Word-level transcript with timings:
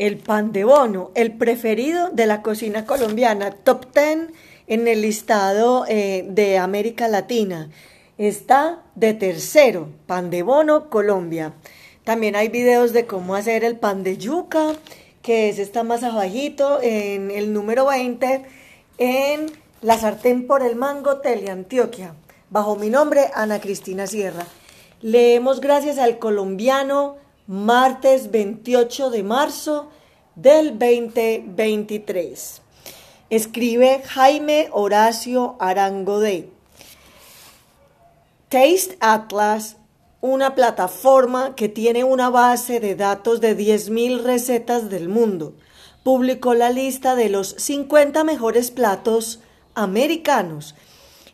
el 0.00 0.16
pan 0.16 0.50
de 0.52 0.64
bono, 0.64 1.10
el 1.14 1.32
preferido 1.32 2.08
de 2.08 2.24
la 2.24 2.40
cocina 2.40 2.86
colombiana, 2.86 3.50
top 3.50 3.94
10 3.94 4.30
en 4.66 4.88
el 4.88 5.02
listado 5.02 5.84
eh, 5.88 6.24
de 6.26 6.56
América 6.56 7.06
Latina. 7.06 7.68
Está 8.16 8.82
de 8.94 9.12
tercero, 9.12 9.90
pan 10.06 10.30
de 10.30 10.42
bono, 10.42 10.88
Colombia. 10.88 11.52
También 12.02 12.34
hay 12.34 12.48
videos 12.48 12.94
de 12.94 13.04
cómo 13.04 13.34
hacer 13.34 13.62
el 13.62 13.76
pan 13.76 14.02
de 14.02 14.16
yuca, 14.16 14.72
que 15.20 15.50
es 15.50 15.58
está 15.58 15.82
más 15.82 16.02
abajito, 16.02 16.80
en 16.80 17.30
el 17.30 17.52
número 17.52 17.84
20, 17.84 18.42
en 18.96 19.52
la 19.82 19.98
sartén 19.98 20.46
por 20.46 20.62
el 20.62 20.76
mango, 20.76 21.18
Teleantioquia, 21.18 22.14
bajo 22.48 22.74
mi 22.74 22.88
nombre, 22.88 23.26
Ana 23.34 23.60
Cristina 23.60 24.06
Sierra. 24.06 24.46
Leemos 25.02 25.60
gracias 25.60 25.98
al 25.98 26.18
colombiano 26.18 27.16
martes 27.50 28.30
28 28.30 29.10
de 29.10 29.24
marzo 29.24 29.90
del 30.36 30.78
2023. 30.78 32.62
Escribe 33.28 34.02
Jaime 34.06 34.68
Horacio 34.70 35.56
Arango 35.58 36.20
de 36.20 36.48
Taste 38.48 38.96
Atlas, 39.00 39.78
una 40.20 40.54
plataforma 40.54 41.56
que 41.56 41.68
tiene 41.68 42.04
una 42.04 42.30
base 42.30 42.78
de 42.78 42.94
datos 42.94 43.40
de 43.40 43.58
10.000 43.58 44.22
recetas 44.22 44.88
del 44.88 45.08
mundo. 45.08 45.54
Publicó 46.04 46.54
la 46.54 46.70
lista 46.70 47.16
de 47.16 47.30
los 47.30 47.56
50 47.58 48.22
mejores 48.22 48.70
platos 48.70 49.40
americanos 49.74 50.76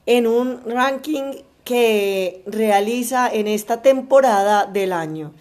en 0.06 0.26
un 0.26 0.62
ranking 0.64 1.42
que 1.64 2.42
realiza 2.46 3.28
en 3.30 3.48
esta 3.48 3.82
temporada 3.82 4.64
del 4.64 4.94
año. 4.94 5.34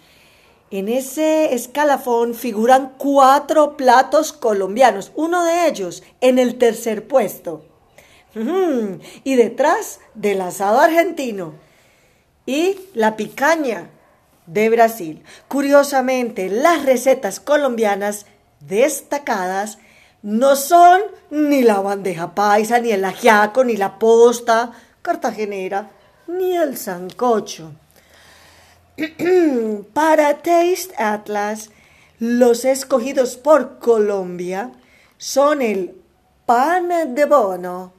En 0.78 0.90
ese 0.90 1.56
escalafón 1.56 2.34
figuran 2.34 2.96
cuatro 2.98 3.78
platos 3.78 4.34
colombianos, 4.34 5.14
uno 5.16 5.46
de 5.46 5.70
ellos 5.70 6.04
en 6.20 6.38
el 6.38 6.58
tercer 6.58 7.08
puesto. 7.08 7.64
Y 9.24 9.36
detrás 9.36 10.02
del 10.16 10.42
asado 10.42 10.82
argentino 10.82 11.54
y 12.46 12.78
la 12.94 13.16
picaña 13.16 13.90
de 14.48 14.68
Brasil. 14.68 15.24
Curiosamente, 15.48 16.50
las 16.50 16.84
recetas 16.84 17.40
colombianas 17.40 18.26
destacadas 18.60 19.78
no 20.24 20.58
son 20.58 21.00
ni 21.30 21.62
la 21.62 21.80
bandeja 21.80 22.36
paisa, 22.36 22.80
ni 22.80 22.92
el 22.92 23.06
ajiaco, 23.06 23.64
ni 23.64 23.78
la 23.78 23.98
posta 23.98 24.74
cartagenera, 25.02 25.90
ni 26.28 26.58
el 26.58 26.76
sancocho. 26.76 27.72
Para 29.94 30.38
Taste 30.38 30.96
Atlas, 30.98 31.70
los 32.20 32.64
escogidos 32.64 33.36
por 33.36 33.80
Colombia 33.80 34.72
son 35.18 35.62
el 35.62 35.96
pan 36.46 37.14
de 37.14 37.26
bono, 37.26 37.92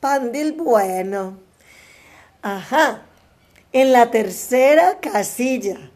pan 0.00 0.30
del 0.30 0.52
bueno. 0.52 1.38
Ajá. 2.42 3.02
En 3.72 3.92
la 3.92 4.10
tercera 4.10 4.98
casilla. 5.00 5.90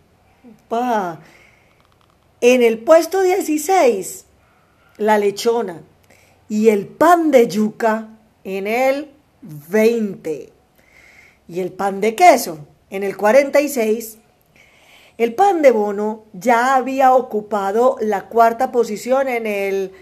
En 2.40 2.62
el 2.62 2.78
puesto 2.78 3.20
16, 3.20 4.24
la 4.96 5.18
lechona. 5.18 5.82
Y 6.48 6.70
el 6.70 6.86
pan 6.86 7.30
de 7.30 7.46
yuca 7.48 8.08
en 8.44 8.66
el 8.66 9.10
20. 9.42 10.50
Y 11.48 11.60
el 11.60 11.72
pan 11.72 12.00
de 12.00 12.14
queso 12.14 12.66
en 12.88 13.02
el 13.02 13.18
46 13.18 14.18
el 15.18 15.34
pan 15.34 15.62
de 15.62 15.70
bono 15.70 16.24
ya 16.32 16.74
había 16.74 17.14
ocupado 17.14 17.96
la 18.00 18.28
cuarta 18.28 18.70
posición 18.70 19.28
en 19.28 19.46
el 19.46 19.92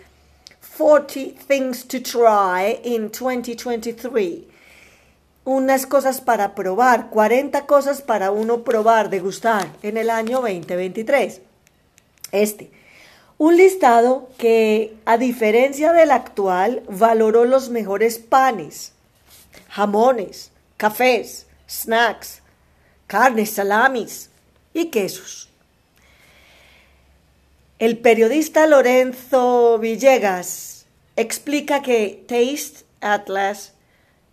40 0.77 1.41
Things 1.47 1.87
to 1.87 2.03
Try 2.03 2.81
in 2.83 3.11
2023. 3.11 4.45
Unas 5.45 5.87
cosas 5.87 6.21
para 6.21 6.55
probar, 6.55 7.11
40 7.11 7.67
cosas 7.67 8.03
para 8.03 8.31
uno 8.31 8.65
probar, 8.65 9.11
degustar 9.11 9.69
en 9.83 9.99
el 9.99 10.11
año 10.11 10.41
2023. 10.41 11.43
Este. 12.33 12.71
Un 13.37 13.57
listado 13.57 14.29
que, 14.39 14.97
a 15.05 15.19
diferencia 15.19 15.93
del 15.93 16.13
actual, 16.13 16.83
valoró 16.89 17.45
los 17.45 17.69
mejores 17.69 18.19
panes, 18.19 18.93
jamones, 19.69 20.51
cafés, 20.77 21.47
snacks, 21.69 22.43
carnes, 23.07 23.51
salamis, 23.51 24.31
y 24.75 24.87
quesos. 24.87 25.49
El 27.79 27.99
periodista 27.99 28.67
Lorenzo 28.67 29.79
Villegas 29.79 30.87
explica 31.17 31.83
que 31.83 32.25
Taste 32.27 32.85
Atlas 33.01 33.73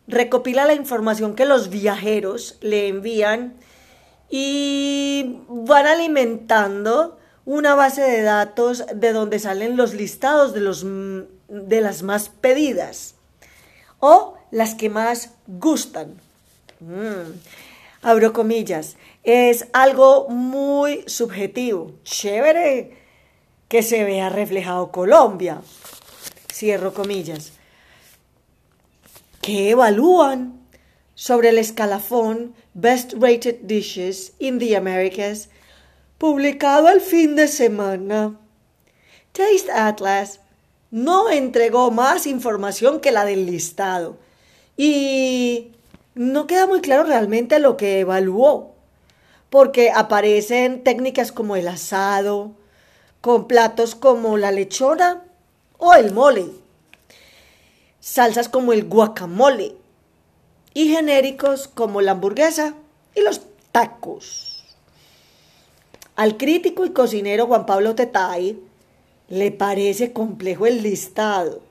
recopila 0.08 0.66
la 0.66 0.74
información 0.74 1.36
que 1.36 1.46
los 1.46 1.70
viajeros 1.70 2.58
le 2.62 2.88
envían 2.88 3.54
y 4.30 5.40
van 5.48 5.88
alimentando 5.88 7.18
una 7.46 7.76
base 7.76 8.02
de 8.02 8.22
datos 8.22 8.86
de 8.94 9.14
donde 9.14 9.40
salen 9.40 9.78
los 9.78 9.94
listados 9.94 10.54
de, 10.54 10.62
los, 10.62 10.86
de 10.86 11.82
las 11.82 12.04
más 12.04 12.30
pedidas 12.30 13.16
o 14.00 14.38
las 14.52 14.76
que 14.76 14.90
más 14.90 15.32
gustan. 15.48 16.20
Mm 16.80 17.32
abro 18.02 18.34
comillas, 18.34 18.98
es 19.24 19.68
algo 19.74 20.28
muy 20.30 21.04
subjetivo, 21.08 21.94
chévere 22.04 22.98
que 23.68 23.84
se 23.84 24.04
vea 24.04 24.30
reflejado 24.30 24.92
Colombia, 24.92 25.62
cierro 26.52 26.94
comillas, 26.94 27.54
que 29.42 29.72
evalúan 29.72 30.60
sobre 31.16 31.50
el 31.50 31.58
escalafón 31.58 32.54
Best 32.74 33.14
Rated 33.14 33.62
Dishes 33.62 34.34
in 34.40 34.60
the 34.60 34.76
Americas, 34.76 35.50
publicado 36.18 36.90
el 36.90 37.02
fin 37.02 37.36
de 37.36 37.48
semana. 37.48 38.38
Taste 39.32 39.72
Atlas 39.72 40.40
no 40.90 41.30
entregó 41.30 41.92
más 41.92 42.28
información 42.28 43.00
que 43.00 43.12
la 43.12 43.26
del 43.26 43.46
listado. 43.46 44.18
Y 44.78 45.72
no 46.14 46.48
queda 46.48 46.68
muy 46.68 46.82
claro 46.82 47.04
realmente 47.04 47.60
lo 47.60 47.78
que 47.78 48.00
evaluó, 48.00 48.76
porque 49.50 49.92
aparecen 49.92 50.84
técnicas 50.84 51.32
como 51.32 51.56
el 51.56 51.68
asado, 51.68 52.52
con 53.22 53.48
platos 53.48 53.96
como 53.96 54.38
la 54.38 54.52
lechona 54.52 55.24
o 55.78 55.94
el 55.94 56.12
mole, 56.12 56.48
salsas 58.00 58.50
como 58.50 58.74
el 58.74 58.86
guacamole 58.86 59.76
y 60.74 60.90
genéricos 60.90 61.68
como 61.68 62.02
la 62.02 62.12
hamburguesa 62.12 62.76
y 63.16 63.22
los 63.22 63.42
tacos. 63.72 64.64
Al 66.16 66.38
crítico 66.38 66.86
y 66.86 66.92
cocinero 66.92 67.48
Juan 67.48 67.66
Pablo 67.66 67.96
Tetay 67.96 68.60
le 69.30 69.52
parece 69.52 70.12
complejo 70.12 70.66
el 70.66 70.84
listado, 70.84 71.62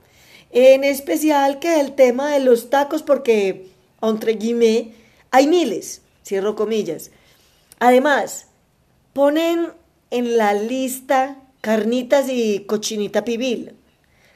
en 0.50 0.83
especial 0.83 1.59
que 1.59 1.81
el 1.81 1.93
tema 1.93 2.33
de 2.33 2.41
los 2.41 2.71
tacos 2.71 3.03
porque 3.03 3.71
entre 4.03 4.33
guillemets, 4.33 4.94
hay 5.31 5.47
miles, 5.47 6.03
cierro 6.25 6.56
comillas. 6.56 7.11
Además, 7.78 8.47
ponen 9.12 9.69
en 10.11 10.37
la 10.37 10.55
lista 10.55 11.37
carnitas 11.61 12.28
y 12.28 12.61
cochinita 12.61 13.25
pibil, 13.25 13.75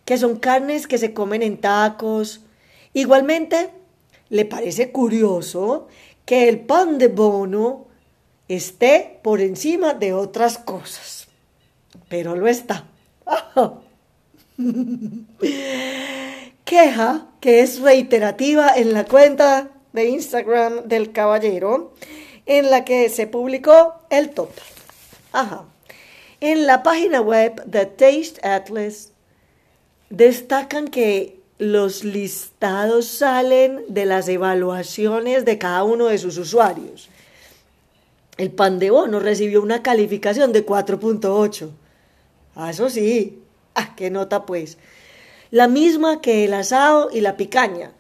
que 0.05 0.19
son 0.19 0.39
carnes 0.39 0.87
que 0.87 0.99
se 0.99 1.15
comen 1.15 1.43
en 1.43 1.61
tacos. 1.61 2.41
Igualmente, 2.93 3.71
le 4.29 4.45
parece 4.45 4.93
curioso 4.93 5.89
que 6.25 6.49
el 6.49 6.61
pan 6.61 6.99
de 6.99 7.09
bono 7.09 7.87
esté 8.49 9.21
por 9.23 9.41
encima 9.41 9.95
de 9.95 10.13
otras 10.13 10.59
cosas, 10.59 11.29
pero 12.09 12.37
lo 12.37 12.47
está. 12.47 12.87
queja 16.75 17.29
que 17.39 17.61
es 17.61 17.79
reiterativa 17.79 18.75
en 18.75 18.95
la 18.95 19.05
cuenta 19.05 19.71
de 19.93 20.09
Instagram 20.09 20.89
del 20.89 21.13
caballero, 21.13 21.95
en 22.47 22.69
la 22.69 22.85
que 22.85 23.09
se 23.11 23.29
publicó 23.29 23.95
el 24.11 24.31
top. 24.31 24.51
Ajá. 25.31 25.67
En 26.41 26.67
la 26.67 26.83
página 26.83 27.21
web 27.21 27.65
de 27.65 27.87
Taste 27.87 28.41
Atlas 28.43 29.13
destacan 30.11 30.89
que 30.89 31.39
los 31.59 32.03
listados 32.03 33.07
salen 33.07 33.85
de 33.87 34.07
las 34.07 34.27
evaluaciones 34.27 35.45
de 35.45 35.59
cada 35.59 35.85
uno 35.85 36.07
de 36.07 36.19
sus 36.19 36.39
usuarios. 36.39 37.09
El 38.37 38.51
pan 38.51 38.81
de 38.81 38.91
bono 38.91 39.21
recibió 39.21 39.63
una 39.63 39.81
calificación 39.81 40.53
de 40.53 40.67
4.8. 40.67 41.71
Ah, 42.57 42.71
eso 42.71 42.91
sí. 42.91 43.39
Ah, 43.77 43.95
qué 43.95 44.11
nota 44.11 44.45
pues 44.45 44.77
la 45.55 45.69
misma 45.69 46.21
que 46.21 46.45
el 46.45 46.53
asado 46.53 47.11
y 47.13 47.21
la 47.21 47.37
picaña, 47.37 47.93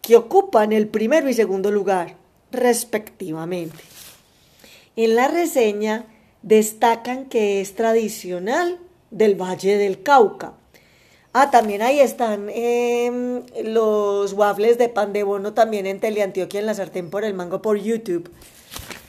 que 0.00 0.16
ocupan 0.16 0.72
el 0.72 0.88
primero 0.88 1.28
y 1.28 1.34
segundo 1.34 1.70
lugar, 1.70 2.16
respectivamente. 2.50 3.76
En 4.96 5.14
la 5.14 5.28
reseña 5.28 6.06
destacan 6.40 7.26
que 7.26 7.60
es 7.60 7.74
tradicional 7.74 8.78
del 9.10 9.34
Valle 9.34 9.76
del 9.76 10.02
Cauca. 10.02 10.54
Ah, 11.34 11.50
también 11.50 11.82
ahí 11.82 12.00
están 12.00 12.48
em, 12.48 13.42
los 13.62 14.32
waffles 14.32 14.78
de 14.78 14.88
pan 14.88 15.12
de 15.12 15.24
bono 15.24 15.52
también 15.52 15.84
en 15.84 16.00
Teleantioquia 16.00 16.60
en 16.60 16.64
la 16.64 16.72
sartén 16.72 17.10
por 17.10 17.22
el 17.24 17.34
mango 17.34 17.60
por 17.60 17.76
YouTube. 17.76 18.30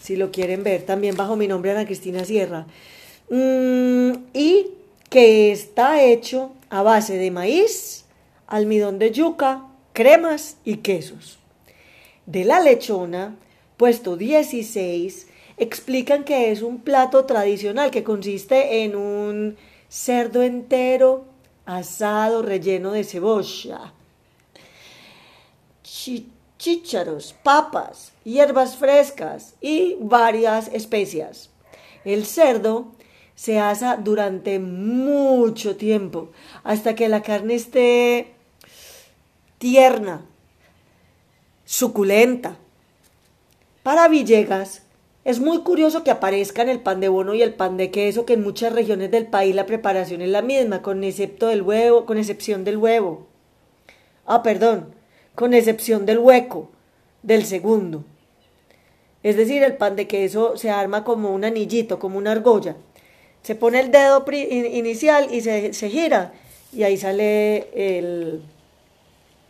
Si 0.01 0.17
lo 0.17 0.33
quieren 0.33 0.63
ver, 0.63 0.81
también 0.81 1.15
bajo 1.15 1.37
mi 1.37 1.47
nombre 1.47 1.71
Ana 1.71 1.85
Cristina 1.85 2.25
Sierra. 2.25 2.67
Mm, 3.29 4.11
y 4.33 4.67
que 5.09 5.53
está 5.53 6.03
hecho 6.03 6.51
a 6.75 6.83
base 6.83 7.17
de 7.17 7.31
maíz, 7.31 8.03
almidón 8.47 8.99
de 8.99 9.09
yuca, 9.11 9.63
cremas 9.93 10.57
y 10.65 10.77
quesos. 10.87 11.39
De 12.25 12.43
la 12.43 12.59
lechona, 12.59 13.37
puesto 13.77 14.17
16, 14.17 15.27
explican 15.55 16.25
que 16.25 16.51
es 16.51 16.61
un 16.61 16.79
plato 16.79 17.23
tradicional 17.23 17.91
que 17.91 18.03
consiste 18.03 18.83
en 18.83 18.97
un 18.97 19.55
cerdo 19.87 20.43
entero 20.43 21.23
asado 21.65 22.41
relleno 22.41 22.91
de 22.91 23.05
cebolla, 23.05 23.93
chícharos, 26.57 27.35
papas, 27.41 28.11
hierbas 28.25 28.75
frescas 28.75 29.53
y 29.61 29.95
varias 30.01 30.67
especias. 30.73 31.51
El 32.03 32.25
cerdo 32.25 32.91
se 33.35 33.59
asa 33.59 33.97
durante 33.97 34.59
mucho 34.59 35.75
tiempo 35.75 36.31
hasta 36.63 36.95
que 36.95 37.09
la 37.09 37.21
carne 37.21 37.55
esté 37.55 38.33
tierna, 39.57 40.25
suculenta. 41.65 42.57
Para 43.83 44.07
Villegas, 44.07 44.83
es 45.25 45.39
muy 45.39 45.61
curioso 45.61 46.03
que 46.03 46.11
aparezcan 46.11 46.69
el 46.69 46.79
pan 46.79 46.99
de 46.99 47.09
bono 47.09 47.33
y 47.33 47.41
el 47.41 47.53
pan 47.53 47.77
de 47.77 47.91
queso, 47.91 48.25
que 48.25 48.33
en 48.33 48.43
muchas 48.43 48.73
regiones 48.73 49.11
del 49.11 49.27
país 49.27 49.55
la 49.55 49.65
preparación 49.65 50.21
es 50.21 50.29
la 50.29 50.41
misma, 50.41 50.81
con 50.81 51.03
excepto 51.03 51.47
del 51.47 51.63
huevo, 51.63 52.05
con 52.05 52.17
excepción 52.17 52.63
del 52.63 52.77
huevo. 52.77 53.27
Ah, 54.25 54.43
perdón, 54.43 54.93
con 55.33 55.53
excepción 55.53 56.05
del 56.05 56.19
hueco, 56.19 56.69
del 57.23 57.45
segundo. 57.45 58.03
Es 59.23 59.35
decir, 59.35 59.63
el 59.63 59.77
pan 59.77 59.95
de 59.95 60.07
queso 60.07 60.57
se 60.57 60.69
arma 60.69 61.03
como 61.03 61.33
un 61.33 61.43
anillito, 61.43 61.97
como 61.97 62.19
una 62.19 62.31
argolla. 62.31 62.75
Se 63.45 63.53
pone 63.53 63.79
el 63.79 63.91
dedo 63.91 64.25
inicial 64.31 65.27
y 65.31 65.41
se, 65.41 65.71
se 65.73 65.89
gira 65.91 66.33
y 66.73 66.81
ahí 66.81 66.97
sale 66.97 67.67
el, 67.75 68.41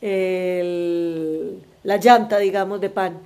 el, 0.02 1.62
la 1.84 1.96
llanta, 1.96 2.38
digamos, 2.40 2.82
de 2.82 2.90
pan. 2.90 3.20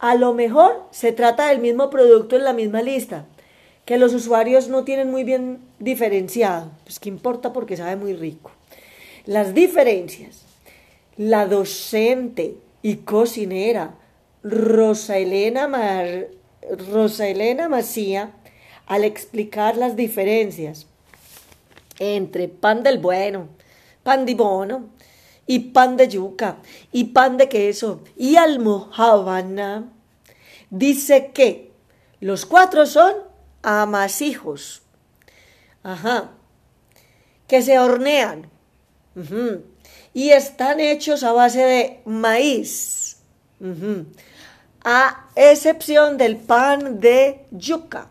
A 0.00 0.16
lo 0.16 0.34
mejor 0.34 0.82
se 0.90 1.12
trata 1.12 1.46
del 1.50 1.60
mismo 1.60 1.90
producto 1.90 2.34
en 2.34 2.42
la 2.42 2.52
misma 2.52 2.82
lista, 2.82 3.24
que 3.84 3.98
los 3.98 4.12
usuarios 4.12 4.66
no 4.66 4.82
tienen 4.82 5.12
muy 5.12 5.22
bien 5.22 5.60
diferenciado. 5.78 6.72
Pues 6.82 6.98
qué 6.98 7.08
importa 7.08 7.52
porque 7.52 7.76
sabe 7.76 7.94
muy 7.94 8.14
rico. 8.14 8.50
Las 9.26 9.54
diferencias. 9.54 10.42
La 11.16 11.46
docente 11.46 12.56
y 12.82 12.96
cocinera 12.96 13.94
Rosa 14.42 15.18
Elena, 15.18 15.68
Mar, 15.68 16.26
Rosa 16.90 17.28
Elena 17.28 17.68
Macía, 17.68 18.32
al 18.90 19.04
explicar 19.04 19.76
las 19.76 19.94
diferencias 19.94 20.88
entre 22.00 22.48
pan 22.48 22.82
del 22.82 22.98
bueno, 22.98 23.46
pan 24.02 24.26
di 24.26 24.34
bono, 24.34 24.88
y 25.46 25.58
pan 25.70 25.96
de 25.96 26.08
yuca 26.08 26.56
y 26.90 27.04
pan 27.04 27.36
de 27.36 27.48
queso 27.48 28.00
y 28.16 28.34
almohábana, 28.34 29.92
dice 30.70 31.30
que 31.32 31.70
los 32.20 32.46
cuatro 32.46 32.84
son 32.84 33.14
amasijos. 33.62 34.82
Ajá. 35.84 36.30
Que 37.46 37.62
se 37.62 37.78
hornean. 37.78 38.50
Y 40.14 40.30
están 40.30 40.80
hechos 40.80 41.22
a 41.22 41.32
base 41.32 41.60
de 41.60 42.00
maíz. 42.06 43.18
A 44.84 45.28
excepción 45.36 46.16
del 46.16 46.36
pan 46.36 47.00
de 47.00 47.44
yuca, 47.50 48.08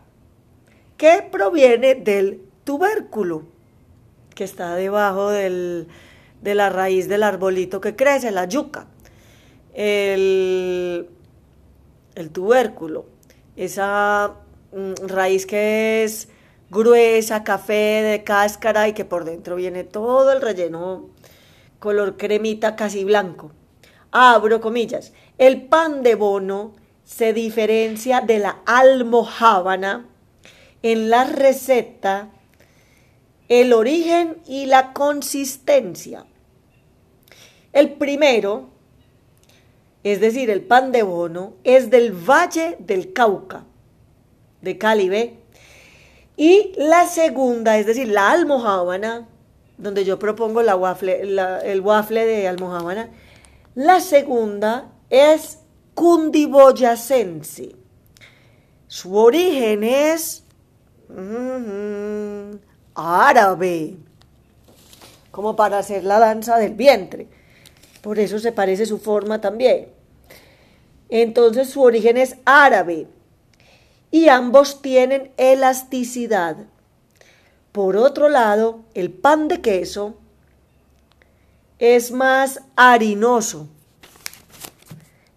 que 1.00 1.26
proviene 1.32 1.94
del 1.94 2.42
tubérculo, 2.62 3.44
que 4.34 4.44
está 4.44 4.74
debajo 4.74 5.30
del, 5.30 5.88
de 6.42 6.54
la 6.54 6.68
raíz 6.68 7.08
del 7.08 7.22
arbolito 7.22 7.80
que 7.80 7.96
crece, 7.96 8.30
la 8.30 8.44
yuca, 8.44 8.86
el, 9.72 11.08
el 12.14 12.30
tubérculo, 12.30 13.06
esa 13.56 14.34
mm, 14.72 15.06
raíz 15.06 15.46
que 15.46 16.04
es 16.04 16.28
gruesa, 16.68 17.44
café 17.44 18.02
de 18.02 18.22
cáscara 18.22 18.86
y 18.86 18.92
que 18.92 19.06
por 19.06 19.24
dentro 19.24 19.56
viene 19.56 19.84
todo 19.84 20.32
el 20.32 20.42
relleno 20.42 21.08
color 21.78 22.18
cremita 22.18 22.76
casi 22.76 23.04
blanco. 23.04 23.52
Abro 24.10 24.60
comillas. 24.60 25.14
El 25.38 25.62
pan 25.62 26.02
de 26.02 26.14
bono 26.14 26.74
se 27.04 27.32
diferencia 27.32 28.20
de 28.20 28.38
la 28.38 28.58
almohábana 28.66 30.09
en 30.82 31.10
la 31.10 31.24
receta, 31.24 32.30
el 33.48 33.72
origen 33.72 34.38
y 34.46 34.66
la 34.66 34.92
consistencia. 34.92 36.24
El 37.72 37.92
primero, 37.92 38.70
es 40.02 40.20
decir, 40.20 40.50
el 40.50 40.62
pan 40.62 40.92
de 40.92 41.02
bono, 41.02 41.54
es 41.64 41.90
del 41.90 42.12
Valle 42.12 42.76
del 42.78 43.12
Cauca, 43.12 43.64
de 44.62 44.78
Calibe. 44.78 45.36
Y 46.36 46.72
la 46.76 47.06
segunda, 47.06 47.78
es 47.78 47.86
decir, 47.86 48.08
la 48.08 48.30
almohábana, 48.30 49.28
donde 49.78 50.04
yo 50.04 50.18
propongo 50.18 50.62
la 50.62 50.76
waffle, 50.76 51.20
el 51.20 51.80
waffle 51.80 52.24
de 52.24 52.48
almohábana, 52.48 53.10
la 53.74 54.00
segunda 54.00 54.92
es 55.10 55.58
cundiboyacense. 55.94 57.76
Su 58.86 59.16
origen 59.16 59.84
es 59.84 60.44
árabe, 62.94 63.96
como 65.30 65.56
para 65.56 65.78
hacer 65.78 66.04
la 66.04 66.18
danza 66.18 66.58
del 66.58 66.74
vientre. 66.74 67.28
Por 68.02 68.18
eso 68.18 68.38
se 68.38 68.52
parece 68.52 68.86
su 68.86 68.98
forma 68.98 69.40
también. 69.40 69.88
Entonces 71.08 71.70
su 71.70 71.82
origen 71.82 72.16
es 72.16 72.36
árabe 72.44 73.06
y 74.10 74.28
ambos 74.28 74.80
tienen 74.82 75.32
elasticidad. 75.36 76.56
Por 77.72 77.96
otro 77.96 78.28
lado, 78.28 78.80
el 78.94 79.10
pan 79.12 79.48
de 79.48 79.60
queso 79.60 80.14
es 81.78 82.10
más 82.10 82.60
harinoso 82.76 83.68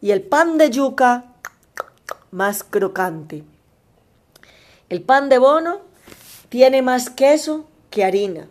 y 0.01 0.12
el 0.12 0.22
pan 0.22 0.58
de 0.58 0.70
yuca 0.70 1.25
más 2.32 2.63
crocante. 2.63 3.44
El 4.90 5.02
pan 5.02 5.30
de 5.30 5.38
bono 5.38 5.82
tiene 6.50 6.82
más 6.82 7.10
queso 7.10 7.68
que 7.90 8.04
harina. 8.04 8.48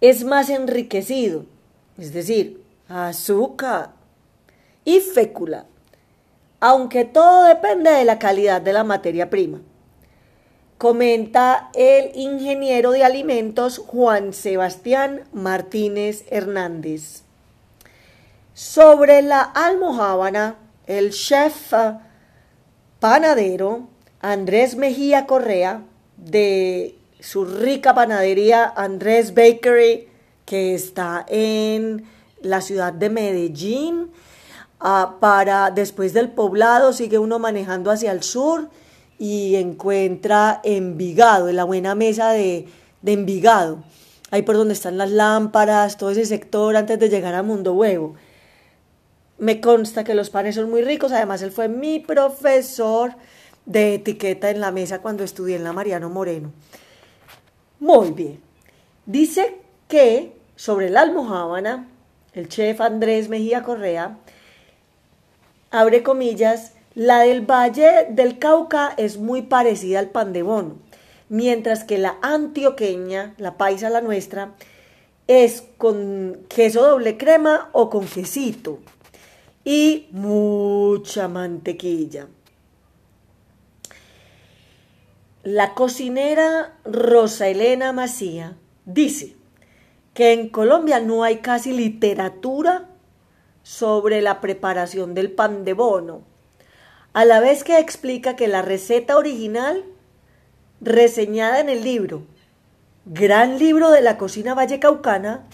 Es 0.00 0.24
más 0.24 0.50
enriquecido 0.50 1.44
es 1.98 2.12
decir, 2.12 2.62
azúcar 2.88 3.90
y 4.84 5.00
fécula, 5.00 5.64
aunque 6.60 7.04
todo 7.04 7.44
depende 7.44 7.90
de 7.90 8.04
la 8.04 8.18
calidad 8.18 8.60
de 8.60 8.72
la 8.72 8.84
materia 8.84 9.30
prima. 9.30 9.60
Comenta 10.78 11.70
el 11.74 12.14
ingeniero 12.14 12.90
de 12.90 13.02
alimentos 13.02 13.78
Juan 13.78 14.34
Sebastián 14.34 15.22
Martínez 15.32 16.24
Hernández. 16.28 17.22
Sobre 18.52 19.22
la 19.22 19.40
almohábana, 19.40 20.56
el 20.86 21.12
chef 21.12 21.72
panadero 23.00 23.88
Andrés 24.26 24.74
Mejía 24.74 25.24
Correa 25.24 25.84
de 26.16 26.96
su 27.20 27.44
rica 27.44 27.94
panadería 27.94 28.72
Andrés 28.76 29.34
Bakery 29.34 30.08
que 30.44 30.74
está 30.74 31.24
en 31.28 32.06
la 32.40 32.60
ciudad 32.60 32.92
de 32.92 33.08
Medellín. 33.08 34.10
Ah, 34.80 35.18
para 35.20 35.70
después 35.70 36.12
del 36.12 36.30
poblado 36.30 36.92
sigue 36.92 37.20
uno 37.20 37.38
manejando 37.38 37.92
hacia 37.92 38.10
el 38.10 38.24
sur 38.24 38.68
y 39.16 39.54
encuentra 39.54 40.60
Envigado, 40.64 41.48
en 41.48 41.54
la 41.54 41.62
buena 41.62 41.94
mesa 41.94 42.30
de, 42.30 42.66
de 43.02 43.12
Envigado, 43.12 43.84
ahí 44.32 44.42
por 44.42 44.56
donde 44.56 44.74
están 44.74 44.98
las 44.98 45.12
lámparas, 45.12 45.98
todo 45.98 46.10
ese 46.10 46.26
sector 46.26 46.74
antes 46.74 46.98
de 46.98 47.10
llegar 47.10 47.36
a 47.36 47.44
Mundo 47.44 47.74
Huevo. 47.74 48.16
Me 49.38 49.60
consta 49.60 50.02
que 50.02 50.14
los 50.14 50.30
panes 50.30 50.56
son 50.56 50.68
muy 50.68 50.82
ricos, 50.82 51.12
además 51.12 51.42
él 51.42 51.52
fue 51.52 51.68
mi 51.68 52.00
profesor 52.00 53.14
de 53.66 53.94
etiqueta 53.94 54.50
en 54.50 54.60
la 54.60 54.72
mesa 54.72 55.02
cuando 55.02 55.24
estudié 55.24 55.56
en 55.56 55.64
la 55.64 55.72
Mariano 55.72 56.08
Moreno. 56.08 56.52
Muy 57.78 58.12
bien. 58.12 58.40
Dice 59.04 59.58
que 59.88 60.32
sobre 60.56 60.88
la 60.88 61.02
almohábana, 61.02 61.88
el 62.32 62.48
chef 62.48 62.80
Andrés 62.80 63.28
Mejía 63.28 63.62
Correa, 63.62 64.18
abre 65.70 66.02
comillas, 66.02 66.72
la 66.94 67.20
del 67.20 67.42
Valle 67.42 68.06
del 68.08 68.38
Cauca 68.38 68.94
es 68.96 69.18
muy 69.18 69.42
parecida 69.42 69.98
al 69.98 70.08
pan 70.08 70.32
de 70.32 70.42
bono. 70.42 70.76
mientras 71.28 71.84
que 71.84 71.98
la 71.98 72.16
antioqueña, 72.22 73.34
la 73.38 73.56
paisa 73.56 73.90
la 73.90 74.00
nuestra, 74.00 74.54
es 75.26 75.64
con 75.76 76.46
queso 76.48 76.82
doble 76.82 77.16
crema 77.16 77.68
o 77.72 77.90
con 77.90 78.06
quesito 78.06 78.78
y 79.64 80.06
mucha 80.12 81.26
mantequilla. 81.28 82.28
La 85.46 85.74
cocinera 85.74 86.72
Rosa 86.84 87.46
Elena 87.46 87.92
Macía 87.92 88.56
dice 88.84 89.36
que 90.12 90.32
en 90.32 90.48
Colombia 90.48 90.98
no 90.98 91.22
hay 91.22 91.36
casi 91.36 91.70
literatura 91.70 92.88
sobre 93.62 94.22
la 94.22 94.40
preparación 94.40 95.14
del 95.14 95.30
pan 95.30 95.64
de 95.64 95.72
bono, 95.72 96.22
a 97.12 97.24
la 97.24 97.38
vez 97.38 97.62
que 97.62 97.78
explica 97.78 98.34
que 98.34 98.48
la 98.48 98.62
receta 98.62 99.16
original, 99.16 99.84
reseñada 100.80 101.60
en 101.60 101.68
el 101.68 101.84
libro 101.84 102.24
Gran 103.04 103.60
Libro 103.60 103.92
de 103.92 104.00
la 104.00 104.18
Cocina 104.18 104.54
Vallecaucana, 104.54 105.46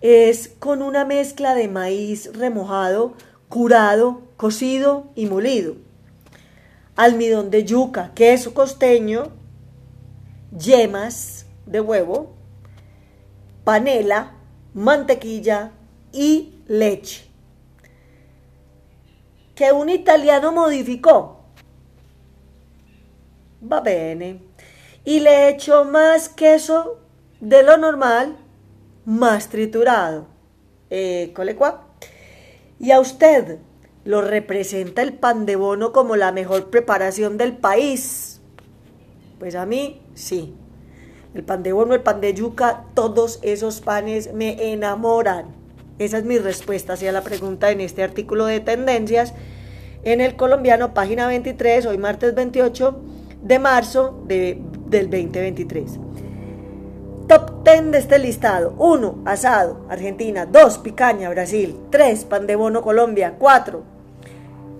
es 0.00 0.48
con 0.58 0.82
una 0.82 1.04
mezcla 1.04 1.54
de 1.54 1.68
maíz 1.68 2.36
remojado, 2.36 3.14
curado, 3.48 4.22
cocido 4.36 5.06
y 5.14 5.26
molido 5.26 5.85
almidón 6.96 7.50
de 7.50 7.64
yuca, 7.64 8.12
queso 8.14 8.54
costeño, 8.54 9.32
yemas 10.56 11.46
de 11.66 11.80
huevo, 11.80 12.34
panela, 13.64 14.32
mantequilla 14.74 15.72
y 16.12 16.54
leche. 16.66 17.26
Que 19.54 19.72
un 19.72 19.88
italiano 19.88 20.52
modificó. 20.52 21.44
Va 23.60 23.80
bene. 23.80 24.42
Y 25.04 25.20
le 25.20 25.48
echó 25.48 25.84
más 25.84 26.28
queso 26.28 27.00
de 27.40 27.62
lo 27.62 27.76
normal, 27.76 28.36
más 29.04 29.48
triturado. 29.48 30.26
Eh, 30.90 31.32
y 32.78 32.90
a 32.90 33.00
usted, 33.00 33.58
lo 34.06 34.22
representa 34.22 35.02
el 35.02 35.12
pan 35.12 35.46
de 35.46 35.56
bono 35.56 35.92
como 35.92 36.16
la 36.16 36.32
mejor 36.32 36.70
preparación 36.70 37.36
del 37.36 37.56
país. 37.56 38.40
Pues 39.38 39.56
a 39.56 39.66
mí 39.66 40.00
sí. 40.14 40.54
El 41.34 41.42
pan 41.42 41.62
de 41.62 41.72
bono, 41.72 41.92
el 41.92 42.00
pan 42.00 42.20
de 42.20 42.32
yuca, 42.32 42.84
todos 42.94 43.40
esos 43.42 43.80
panes 43.80 44.32
me 44.32 44.72
enamoran. 44.72 45.48
Esa 45.98 46.18
es 46.18 46.24
mi 46.24 46.38
respuesta 46.38 46.94
hacia 46.94 47.12
la 47.12 47.22
pregunta 47.22 47.70
en 47.70 47.80
este 47.80 48.02
artículo 48.02 48.46
de 48.46 48.60
tendencias 48.60 49.34
en 50.04 50.20
el 50.20 50.36
colombiano, 50.36 50.94
página 50.94 51.26
23, 51.26 51.84
hoy 51.86 51.98
martes 51.98 52.34
28 52.34 52.96
de 53.42 53.58
marzo 53.58 54.22
de, 54.26 54.62
del 54.88 55.10
2023. 55.10 55.98
Top 57.26 57.64
10 57.64 57.90
de 57.90 57.98
este 57.98 58.20
listado. 58.20 58.72
1. 58.78 59.22
Asado, 59.24 59.84
Argentina. 59.88 60.46
2. 60.46 60.78
Picaña, 60.78 61.28
Brasil. 61.28 61.76
3. 61.90 62.24
Pan 62.26 62.46
de 62.46 62.54
bono, 62.54 62.82
Colombia. 62.82 63.34
4. 63.36 63.95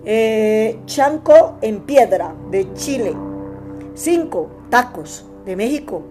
Eh, 0.09 0.79
chanco 0.85 1.57
en 1.61 1.81
piedra 1.81 2.33
de 2.49 2.73
Chile. 2.75 3.13
5. 3.93 4.49
Tacos 4.69 5.25
de 5.45 5.57
México. 5.57 6.01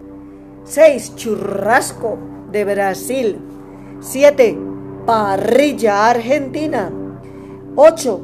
6. 0.65 1.17
Churrasco 1.17 2.19
de 2.53 2.67
Brasil. 2.67 3.38
7. 4.00 4.59
Parrilla 5.07 6.11
argentina. 6.11 6.93
8. 7.75 8.21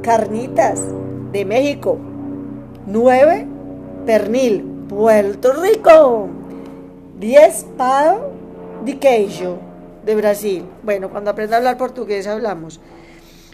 Carnitas 0.00 0.80
de 1.32 1.44
México. 1.44 1.98
9. 2.86 3.46
Pernil, 4.06 4.86
Puerto 4.88 5.52
Rico. 5.52 6.30
10. 7.18 7.66
Pão 7.76 8.20
de 8.86 8.98
queijo 8.98 9.58
de 10.02 10.14
Brasil. 10.14 10.64
Bueno, 10.82 11.10
cuando 11.10 11.28
aprenda 11.28 11.56
a 11.56 11.58
hablar 11.58 11.76
portugués 11.76 12.26
hablamos 12.26 12.80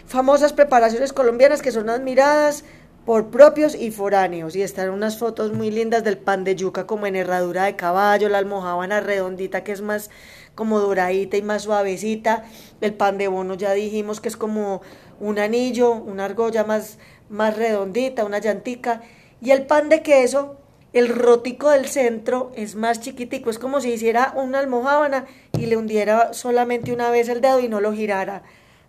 famosas 0.07 0.53
preparaciones 0.53 1.11
colombianas 1.11 1.61
que 1.61 1.71
son 1.71 1.89
admiradas 1.89 2.63
por 3.05 3.27
propios 3.29 3.75
y 3.75 3.91
foráneos. 3.91 4.55
Y 4.55 4.61
están 4.61 4.89
unas 4.89 5.17
fotos 5.17 5.53
muy 5.53 5.69
lindas 5.69 6.03
del 6.03 6.17
pan 6.17 6.43
de 6.43 6.55
yuca 6.55 6.87
como 6.87 7.05
en 7.07 7.15
herradura 7.15 7.65
de 7.65 7.75
caballo, 7.75 8.29
la 8.29 8.37
almohábana 8.39 9.01
redondita 9.01 9.63
que 9.63 9.73
es 9.73 9.81
más 9.81 10.09
como 10.55 10.79
doradita 10.79 11.37
y 11.37 11.41
más 11.41 11.63
suavecita. 11.63 12.45
El 12.81 12.93
pan 12.93 13.17
de 13.17 13.27
bono 13.27 13.53
ya 13.53 13.73
dijimos 13.73 14.19
que 14.21 14.29
es 14.29 14.37
como 14.37 14.81
un 15.19 15.39
anillo, 15.39 15.91
una 15.91 16.25
argolla 16.25 16.63
más, 16.63 16.97
más 17.29 17.55
redondita, 17.55 18.25
una 18.25 18.39
llantica. 18.39 19.01
Y 19.41 19.51
el 19.51 19.65
pan 19.65 19.89
de 19.89 20.01
queso, 20.01 20.57
el 20.93 21.09
rótico 21.09 21.69
del 21.69 21.87
centro 21.87 22.51
es 22.55 22.75
más 22.75 23.01
chiquitico, 23.01 23.49
es 23.49 23.59
como 23.59 23.81
si 23.81 23.91
hiciera 23.91 24.33
una 24.35 24.59
almohábana 24.59 25.25
y 25.57 25.65
le 25.65 25.77
hundiera 25.77 26.33
solamente 26.33 26.93
una 26.93 27.09
vez 27.09 27.29
el 27.29 27.41
dedo 27.41 27.59
y 27.59 27.67
no 27.67 27.81
lo 27.81 27.93
girara 27.93 28.43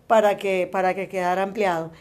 para 0.09 0.37
que, 0.37 0.67
para 0.69 0.95
que 0.95 1.07
quedara 1.07 1.43
ampliado. 1.43 1.91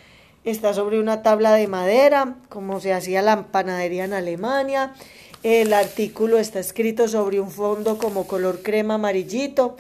Está 0.42 0.72
sobre 0.72 0.98
una 0.98 1.22
tabla 1.22 1.52
de 1.52 1.66
madera, 1.66 2.36
como 2.48 2.80
se 2.80 2.94
hacía 2.94 3.20
la 3.20 3.48
panadería 3.52 4.06
en 4.06 4.14
Alemania. 4.14 4.94
El 5.42 5.74
artículo 5.74 6.38
está 6.38 6.58
escrito 6.58 7.06
sobre 7.06 7.38
un 7.38 7.50
fondo 7.50 7.98
como 7.98 8.26
color 8.26 8.62
crema 8.62 8.94
amarillito. 8.94 9.76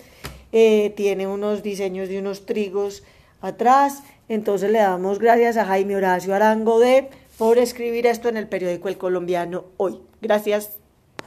Eh, 0.52 0.92
tiene 0.94 1.26
unos 1.26 1.62
diseños 1.62 2.10
de 2.10 2.18
unos 2.18 2.44
trigos 2.44 3.02
atrás. 3.40 4.02
Entonces 4.28 4.70
le 4.70 4.80
damos 4.80 5.18
gracias 5.18 5.56
a 5.56 5.64
Jaime 5.64 5.96
Horacio 5.96 6.34
Arango 6.34 6.80
de 6.80 7.08
por 7.38 7.56
escribir 7.56 8.06
esto 8.06 8.28
en 8.28 8.36
el 8.36 8.46
periódico 8.46 8.90
El 8.90 8.98
Colombiano 8.98 9.64
hoy. 9.78 10.00
Gracias. 10.20 10.87